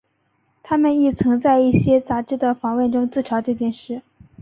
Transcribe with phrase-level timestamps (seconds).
[0.63, 4.01] 他们亦曾在一些杂志的访问里自嘲这件事。